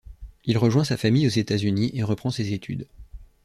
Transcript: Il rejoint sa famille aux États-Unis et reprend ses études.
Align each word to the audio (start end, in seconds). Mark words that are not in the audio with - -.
Il 0.45 0.57
rejoint 0.57 0.83
sa 0.83 0.97
famille 0.97 1.27
aux 1.27 1.29
États-Unis 1.29 1.91
et 1.93 2.01
reprend 2.01 2.31
ses 2.31 2.53
études. 2.53 2.87